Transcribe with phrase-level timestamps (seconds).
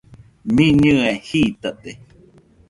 [0.55, 1.91] Miñɨe jitate.